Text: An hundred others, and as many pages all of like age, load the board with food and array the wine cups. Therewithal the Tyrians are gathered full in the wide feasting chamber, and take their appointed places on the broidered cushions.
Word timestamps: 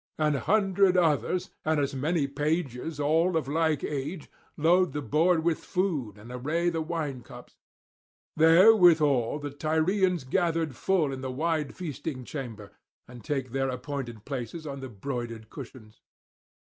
An 0.17 0.33
hundred 0.33 0.97
others, 0.97 1.51
and 1.63 1.79
as 1.79 1.93
many 1.93 2.25
pages 2.25 2.99
all 2.99 3.37
of 3.37 3.47
like 3.47 3.83
age, 3.83 4.31
load 4.57 4.93
the 4.93 5.01
board 5.03 5.43
with 5.43 5.59
food 5.59 6.17
and 6.17 6.31
array 6.31 6.71
the 6.71 6.81
wine 6.81 7.21
cups. 7.21 7.55
Therewithal 8.35 9.37
the 9.37 9.51
Tyrians 9.51 10.23
are 10.25 10.29
gathered 10.31 10.75
full 10.75 11.13
in 11.13 11.21
the 11.21 11.29
wide 11.29 11.75
feasting 11.75 12.23
chamber, 12.23 12.71
and 13.07 13.23
take 13.23 13.51
their 13.51 13.69
appointed 13.69 14.25
places 14.25 14.65
on 14.65 14.79
the 14.79 14.89
broidered 14.89 15.51
cushions. 15.51 16.01